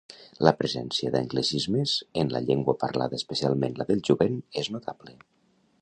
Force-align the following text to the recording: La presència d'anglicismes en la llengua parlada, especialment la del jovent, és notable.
La 0.45 0.51
presència 0.61 1.11
d'anglicismes 1.15 1.93
en 2.23 2.33
la 2.37 2.41
llengua 2.47 2.75
parlada, 2.85 3.21
especialment 3.23 3.79
la 3.83 3.89
del 3.93 4.03
jovent, 4.11 4.41
és 4.65 4.73
notable. 4.79 5.17